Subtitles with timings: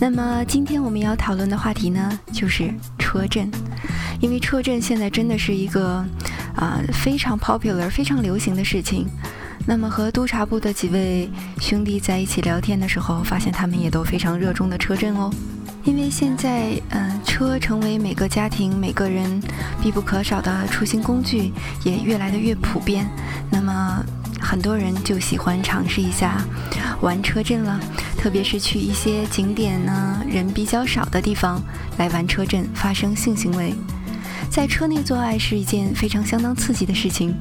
[0.00, 3.50] 那么今天我们要讨论的话题呢，就是车震，
[4.20, 6.04] 因为车震现在真的是一个
[6.56, 9.06] 啊非常 popular、非常流行的事情。
[9.66, 15.32] 那么和督察部的几位兄弟在一起聊天的时候，发现他们也都非常热衷的车震哦。
[15.84, 19.40] 因为现在，嗯，车成为每个家庭、每个人
[19.82, 21.52] 必不可少的出行工具，
[21.82, 23.06] 也越来的越普遍。
[23.50, 24.04] 那么，
[24.40, 26.42] 很多人就喜欢尝试一下
[27.00, 27.78] 玩车震了，
[28.24, 31.62] 特别是去一些景点呢，人比较少的地方
[31.98, 33.74] 来玩车震，发生性行为。
[34.48, 37.36] 在车内做爱是一件非常相当刺激的事情。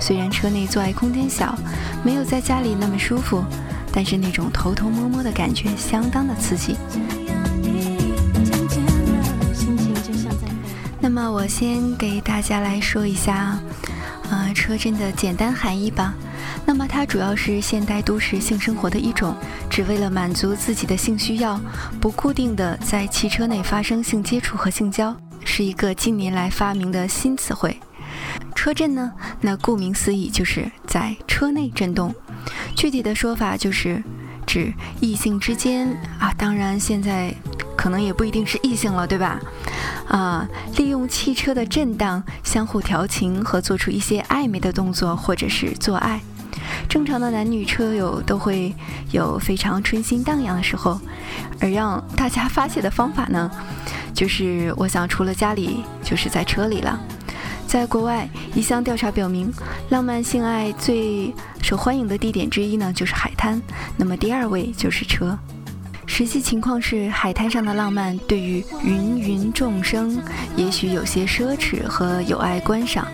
[0.00, 1.58] 虽然车内做爱空间小，
[2.04, 3.42] 没有在家里那么舒服，
[3.92, 6.76] 但是那种偷偷摸摸的感觉相当的刺激。
[11.00, 13.58] 那么我先给大家来说一下，
[14.30, 16.14] 呃，车震的简单含义吧。
[16.68, 19.34] 那么它主要是现代都市性生活的一种，
[19.70, 21.58] 只为了满足自己的性需要，
[21.98, 27.80] 不固定的在汽车内发生性接触和性交，是一个近年来发明的新词汇。
[28.54, 32.14] 车震呢，那顾名思义就是在车内震动，
[32.76, 34.04] 具体的说法就是
[34.46, 37.34] 指异性之间啊，当然现在。
[37.78, 39.40] 可能也不一定是异性了，对吧？
[40.08, 40.44] 啊，
[40.76, 46.20] 利用汽车的震荡相互调情和做出一些暧昧的动作，或者是做爱。
[46.88, 48.74] 正常的男女车友都会
[49.10, 51.00] 有非常春心荡漾的时候，
[51.60, 53.50] 而让大家发泄的方法呢，
[54.14, 56.98] 就是我想除了家里，就是在车里了。
[57.66, 59.52] 在国外，一项调查表明，
[59.90, 63.60] 浪漫性爱最受欢迎的地点之一呢，就是海滩。
[63.96, 65.38] 那么第二位就是车。
[66.18, 70.20] 实际情况是，海滩上的浪漫对于芸芸众生，
[70.56, 73.06] 也许有些奢侈和有碍观赏。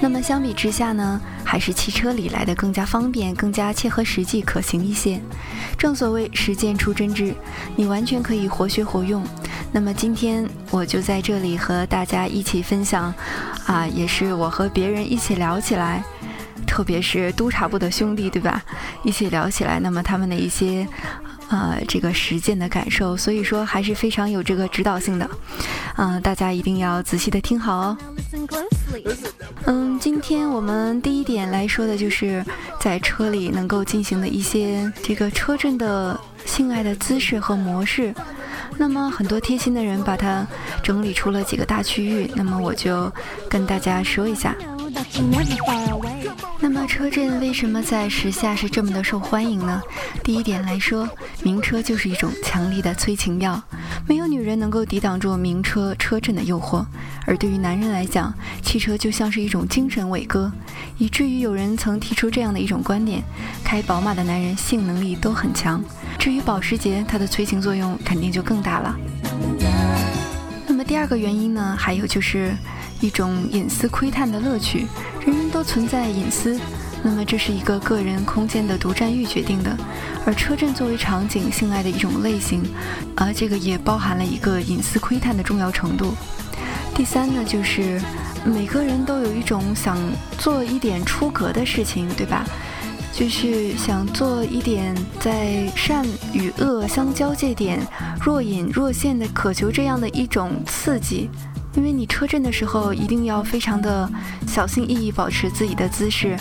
[0.00, 5.20] 那么相比之下呢，还是汽车里来的更加方便、更加切合实际、可行一些。
[5.76, 7.34] 正所谓实践出真知，
[7.74, 9.24] 你完全可以活学活用。
[9.72, 13.12] 那么今天我就在这里和大家一起分享，
[13.66, 16.00] 啊，也是我和别人一起聊起来，
[16.64, 18.62] 特别是督察部的兄弟，对吧？
[19.02, 20.86] 一起聊起来，那么他们的一些。
[21.52, 25.30] 呃，这个实践的感受，所以说还是非常有这个指导性的，
[25.96, 27.98] 嗯，大家一定要仔细的听好哦。
[29.66, 32.42] 嗯，今天我们第一点来说的就是
[32.80, 38.14] 在车里能够进行的一些这个车震的性爱的姿势和模式。
[38.78, 40.46] 那么很多贴心的人把它
[40.82, 43.12] 整理出了几个大区域，那么我就
[43.50, 44.56] 跟大家说一下。
[46.62, 49.82] 那么车震为什么在时下是这么的受欢迎呢？
[50.22, 51.08] 第一点来说，
[51.42, 53.60] 名车就是一种强力的催情药，
[54.06, 56.86] 没有女人能够抵挡住名车车震的诱惑。
[57.26, 60.52] 而对于男人来讲，汽车就像是一种精神伟哥，
[60.98, 63.24] 以至于有人曾提出这样的一种观点：
[63.64, 65.82] 开宝马的男人性能力都很强。
[66.16, 68.96] 至于保时捷，它的催情作用肯定就更大了。
[70.68, 71.76] 那么第二个原因呢？
[71.76, 72.54] 还有就是。
[73.02, 74.86] 一种隐私窥探的乐趣，
[75.26, 76.58] 人人都存在隐私，
[77.02, 79.76] 那么这是一个个人空间的独占欲决定的。
[80.24, 82.62] 而车震作为场景性爱的一种类型，
[83.16, 86.14] 而这个也包含了一个隐私窥探的重要程度。
[86.94, 88.00] 第三呢，就是
[88.44, 89.98] 每个人都有一种想
[90.38, 92.46] 做一点出格的事情，对吧？
[93.12, 97.78] 就是想做一点在善与恶相交界点
[98.18, 101.28] 若隐若现的渴求这样的一种刺激。
[101.74, 104.08] 因为你车震的时候，一定要非常的
[104.46, 106.38] 小心翼翼，保持自己的姿势，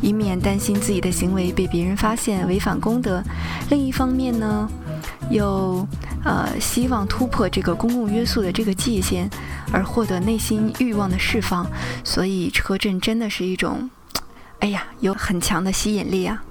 [0.00, 3.22] 以免担心自己的行为被别人发现违反公德。
[3.70, 4.68] 另一方面呢，
[5.30, 5.86] 又
[6.24, 9.30] 呃希望突破这个公共约束的这个界限，
[9.72, 11.64] 而获得内心欲望的释放。
[12.02, 13.88] 所以车震真的是一种，
[14.58, 16.42] 哎呀，有很强的吸引力啊。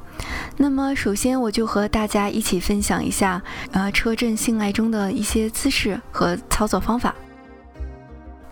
[0.56, 7.14] 那么首先我就和大家一起分享一下，呃，车震性爱中的一些姿势和操作方法。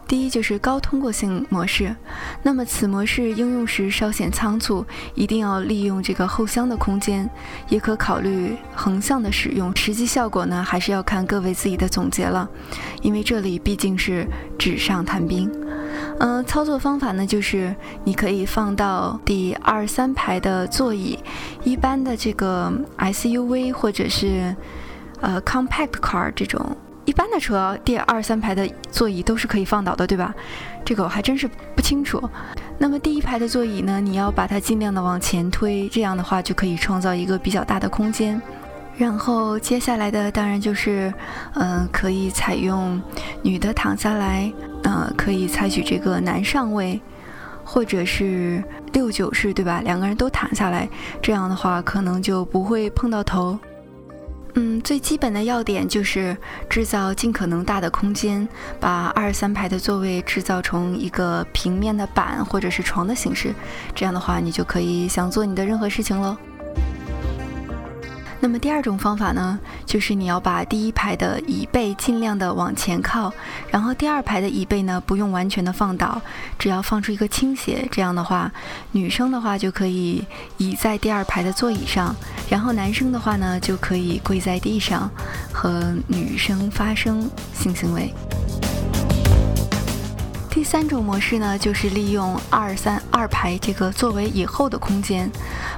[0.07, 1.95] 第一就是高通过性模式，
[2.43, 7.27] 那么此模式应用时稍显仓促，一定要利用这个后箱的空间，
[7.69, 9.75] 也可考虑横向的使用。
[9.75, 12.47] 实际效果呢，还是要看各位自己的总结了，
[13.01, 14.27] 因为这里毕竟是
[14.59, 15.49] 纸上谈兵。
[16.19, 21.17] 嗯，操作方法呢，就是你可以放到第二三排的座椅，
[21.63, 24.55] 一般的这个 SUV 或者是
[25.21, 26.77] 呃 compact car 这种。
[27.05, 30.33] 一般的车第二三排的座椅都是可以放倒的，对吧？
[30.85, 32.21] 这个我还真是不清楚。
[32.77, 38.41] 那么第一排的座椅呢，你要把它尽量的往前推，这样的话就可以创造一个比较大的空间。
[38.95, 41.13] 然后接下来的当然就是，
[41.55, 43.01] 嗯，可以采用
[43.41, 44.51] 女的躺下来，
[44.83, 47.01] 呃，可以采取这个男上位，
[47.63, 48.63] 或者是
[48.93, 49.81] 六九式，对吧？
[49.83, 50.87] 两个人都躺下来，
[51.21, 53.57] 这样的话可能就不会碰到头。
[54.55, 56.37] 嗯，最基本的要点就是
[56.69, 58.47] 制造尽可能大的空间，
[58.79, 63.53] 把二三排的座位制造成一个平面的板或者是床的形式，
[63.95, 66.37] 这样的话你就可以想做你的任何事情喽。
[68.43, 73.31] 那么第二种方法呢，就是你要把第一排的椅背尽量的往前靠，
[73.71, 76.21] 然后第二排的椅背呢不用完全的放倒，
[76.59, 78.51] 只要放出一个倾斜，这样的话，
[78.91, 80.25] 女生的话就可以
[80.57, 82.13] 倚在第二排的座椅上，
[82.49, 85.09] 然后男生的话呢就可以跪在地上，
[85.53, 88.13] 和女生发生性行为。
[90.63, 95.29] 第三种模式呢，就是利用二三二排这个座位以后的空间，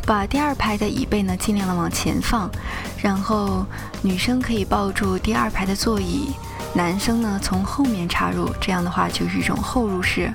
[0.06, 2.48] 把第二排的椅背呢尽量的往前放，
[3.02, 3.66] 然后
[4.04, 6.30] 女生可以抱住第二排的座椅，
[6.76, 10.32] 男生呢从后面插入，这样的话就是一种后入式。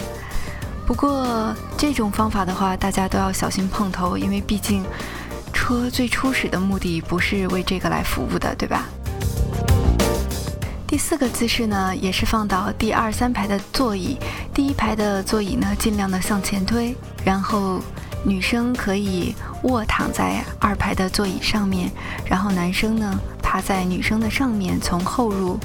[0.84, 4.84] 不过这种方法的话，大家都要小心碰头，因为毕竟
[5.52, 8.88] 车最初始的目的不是为这个来服务的，对吧？
[10.90, 14.18] 第四个姿势呢，也是放倒第二三排的座椅，
[14.52, 17.80] 第一排的座椅呢，尽量的向前推，然后
[18.24, 19.32] 女生可以
[19.62, 21.88] 卧躺在二排的座椅上面，
[22.24, 25.56] 然后男生呢趴在女生的上面从后入，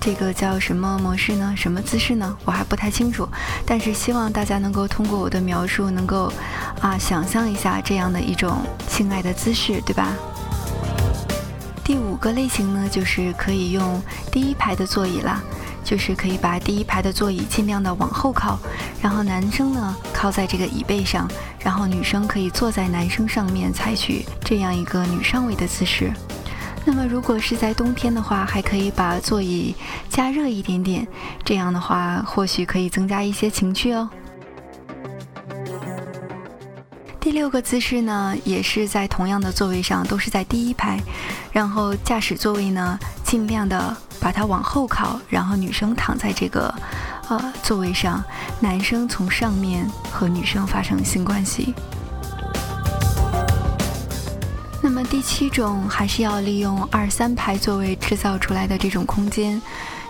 [0.00, 1.52] 这个叫什么模式呢？
[1.56, 2.36] 什么姿势呢？
[2.44, 3.28] 我还不太清楚，
[3.66, 6.32] 但是希望大家能够通过我的描述，能够
[6.80, 8.58] 啊想象一下这样的一种
[8.88, 10.14] 性爱的姿势，对吧？
[11.90, 14.00] 第五个类型呢，就是可以用
[14.30, 15.42] 第一排的座椅啦，
[15.82, 18.56] 就是可以把第一排的座椅尽量的往后靠，
[19.02, 21.28] 然后男生呢靠在这个椅背上，
[21.58, 26.12] 然后女生可以坐在男生上面，采取这样一个女上位的姿势。
[26.84, 29.74] 那么如果是在冬天的话，还可以把座椅
[30.08, 31.04] 加热一点点，
[31.44, 34.08] 这样的话或许可以增加一些情趣哦。
[37.30, 41.00] 第六个姿势呢，也是在同样的座位上，都是在第一排，
[41.52, 46.74] 然后驾驶座位呢，尽量的把它往后靠，然后女生躺在这个
[47.28, 48.20] 呃座位上，
[48.58, 51.72] 男生从上面和女生发生性关系。
[54.82, 59.62] 那么第七种还是要利用二三排座位制造出来的这种空间，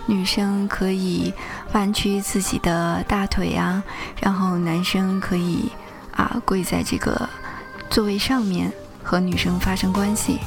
[0.06, 1.34] 女生可以
[1.72, 3.82] 弯曲自己的大腿呀，
[4.22, 5.70] 然后男生可以。
[6.12, 7.28] 啊，跪在这个
[7.88, 8.72] 座位上面
[9.02, 10.38] 和女生发生关系。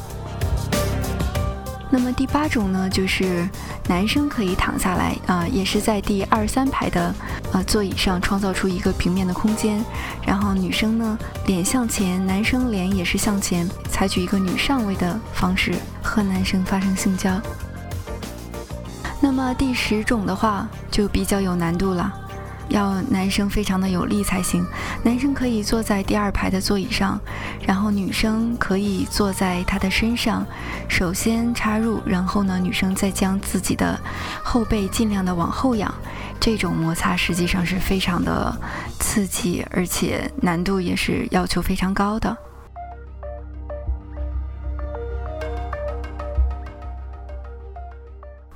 [1.90, 3.48] 那么第八种呢，就是
[3.88, 7.14] 男生可以躺下来啊，也是在第二三排的
[7.52, 9.80] 呃座椅上创造出一个平面的空间，
[10.26, 11.16] 然后女生呢
[11.46, 17.40] 脸向前，男生脸也是向前，采取一个女上位的方式和男生发生性交。
[19.20, 22.12] 那么第十种的话就比较有难度了。
[22.74, 24.66] 要男生非常的有力才行。
[25.04, 27.20] 男生可以坐在第二排的座椅上，
[27.66, 30.46] 然后女生可以坐在他的身上，
[30.90, 33.98] 首先插入，然后呢，女生再将自己的
[34.44, 35.94] 后背尽量的往后仰。
[36.40, 38.54] 这种摩擦实际上是非常的
[39.00, 42.36] 刺激，而且难度也是要求非常高的。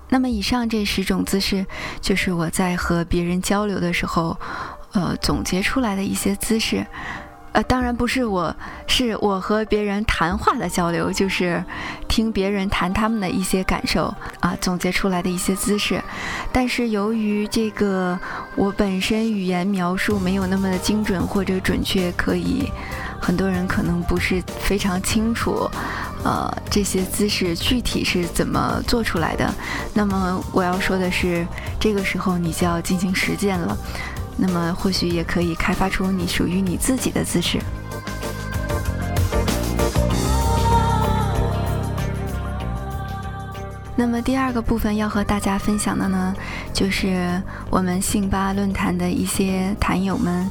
[0.09, 1.65] 那么以上这十种姿势，
[2.01, 4.38] 就是我在和别人交流的时候，
[4.94, 6.86] 呃，总结出来的一些姿势。
[7.54, 8.56] 呃，当然不是我，
[8.86, 11.63] 是我和别人谈话的交流，就是
[12.07, 16.00] 听别人谈他们的一些感受啊，总结出来的一些姿势。
[16.52, 18.19] 但是由于这个
[18.56, 22.71] 我本身语言描述没有那么的精准或者准确，可以
[23.19, 25.68] 很多人可能不是非常清楚。
[26.24, 29.54] 呃，这些姿势具体是怎么做出来的？
[29.94, 31.45] 那么我要说的是，
[31.80, 33.78] 这个时候你就要进行实践了。
[34.36, 37.59] 那么或许也可以开发出你属于你自己的姿势。
[43.95, 46.36] 那么第二个部分要和大家分享的呢，
[46.71, 50.47] 就是我们信吧论坛的一些坛友们。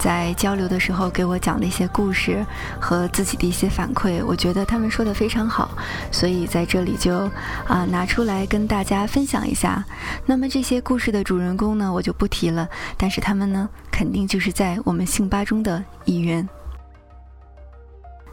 [0.00, 2.44] 在交流的时候，给我讲的一些故事
[2.80, 5.70] 和自己的一些反馈，我觉得他们说的非常好，
[6.10, 7.30] 所以在这里就
[7.68, 9.84] 啊拿出来跟大家分享一下。
[10.24, 12.66] 那么这些故事的主人公呢，我就不提了，
[12.96, 16.48] 但是他们呢，肯定就是在我们信吧中的一员。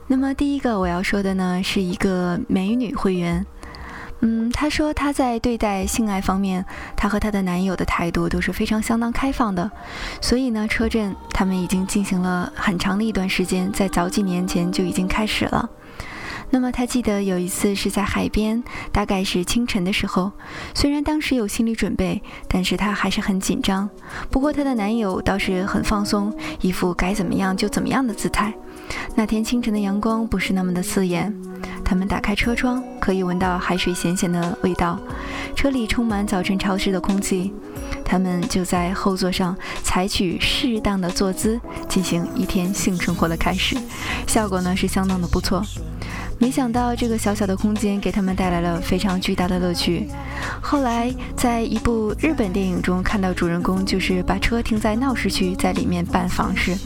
[0.08, 3.46] 那么第一个我要说的呢，是一个美女会员。
[4.22, 9.70] 嗯，她说她在对待性爱方面，她和她的男友的态度都是非常相当开放的。
[10.22, 15.70] 所以呢，车震他们已经进行了很长的一段时间，在早几年前就已经开始了。
[16.50, 20.32] 那么他记得有一次是在海边，大概是清晨的时候。
[20.74, 23.90] 虽然当时有心理准备，但是他还是很紧张。
[24.30, 28.54] 不过她的男友倒是很放松，一副该怎么样就怎么样的姿态。
[29.14, 31.36] 那天清晨的阳光不是那么的刺眼，
[31.84, 34.98] 他们打开车窗，可以闻到海水咸咸的味道，
[35.54, 37.54] 车里充满早晨潮湿的空气。
[38.06, 43.76] 他们就在后座上采取适当的坐姿，进行一天性生活的开始，
[44.26, 45.62] 效果呢是相当的不错。
[46.40, 50.08] 没想到这个小小的空间给他们带来了非常巨大的乐趣。
[50.62, 56.78] 后来在一部日本电影中看到主人公就是把车停在闹市区，在里面办房事，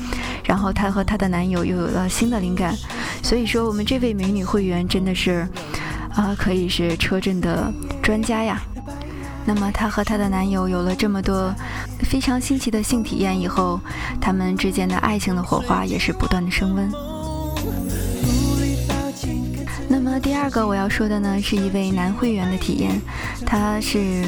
[0.46, 2.74] 然后她和她的男友又有了新的灵感。
[3.22, 5.48] 所以说我们这位美女会员真的是，
[6.16, 8.62] 啊，可以是车震的专家呀。
[9.46, 11.54] 那么她和她的男友有了这么多
[12.00, 13.80] 非常新奇的性体验以后，
[14.22, 16.92] 他们之间的爱情的火花也是不断的升温。
[20.22, 23.02] 第二个我要说的呢，是一位男会员的体验，
[23.46, 24.24] 他是，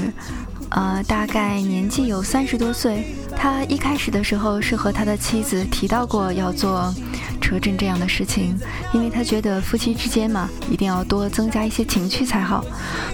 [0.70, 3.06] 呃，大概年纪有三十多岁。
[3.36, 6.94] 他一开始的时候是和他的妻子提到过要做
[7.42, 8.58] 车震这样的事情，
[8.94, 12.64] 因为他觉得夫妻之间嘛，一定要多增加一些情趣才好。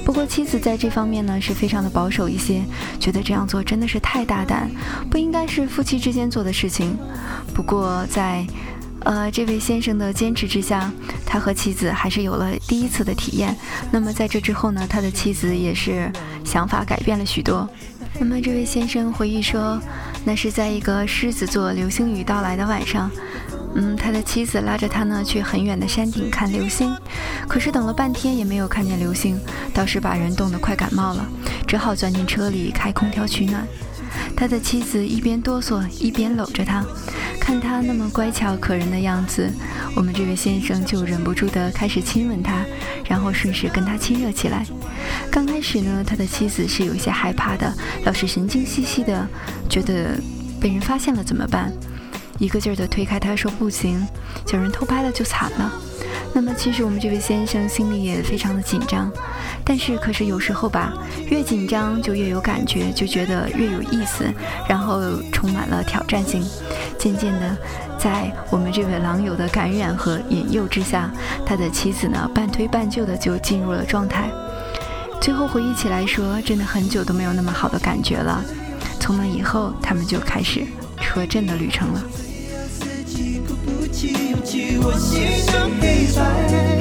[0.06, 2.62] 不过妻子在这方面呢是非常的保守一些，
[3.00, 4.70] 觉得这样做真的是太大胆，
[5.10, 6.98] 不应该是夫妻之间做的事情。
[7.54, 8.46] 不过在
[9.10, 10.92] 呃，这位先生的坚持之下，
[11.26, 13.56] 他和妻子还是有了第一次的体验。
[13.90, 16.12] 那么在这之后呢，他的妻子也是
[16.46, 17.68] 想法改变了许多。
[18.20, 19.82] 那么这位先生回忆说，
[20.24, 23.10] 那是在一个狮子座流星雨到来的晚上，
[23.74, 26.96] 嗯，他的妻子拉着他呢去很远的山顶看流星，
[27.48, 29.40] 可是等了半天也没有看见流星，
[29.74, 31.28] 倒是把人冻得快感冒了，
[31.66, 33.68] 只好钻进车里开空调取暖。
[34.36, 36.86] 他的妻子一边哆嗦一边搂着他。
[37.50, 39.52] 看他那么乖巧可人的样子，
[39.96, 42.64] 我们这位先生就忍不住的开始亲吻他，
[43.08, 44.64] 然后顺势跟他亲热起来。
[45.32, 47.74] 刚开始呢，他的妻子是有一些害怕的，
[48.06, 49.28] 老是神经兮兮的，
[49.68, 50.12] 觉得
[50.62, 51.74] 被人发现了怎么办？
[52.38, 54.00] 一个劲儿的推开他，说不行，
[54.46, 55.74] 叫人偷拍了就惨了。
[56.34, 59.12] 那么其实我们这位先生心里也非常的紧张，
[59.66, 60.94] 但是可是有时候吧，
[61.30, 64.26] 越紧张就越有感觉，就觉得越有意思，
[64.68, 66.44] 然后充满了挑战性。
[66.98, 67.58] 渐渐的，
[67.98, 71.10] 在我们这位狼友的感染和引诱之下，
[71.46, 74.30] 他的妻子呢半推半就的就进入了状态。
[75.22, 78.44] 最后回忆起来说，真的很久都没有那么好的感觉了。
[79.00, 80.66] 从那以后，他们就开始
[81.02, 82.02] 车震的旅程了。
[84.52, 86.79] 我心上黑白。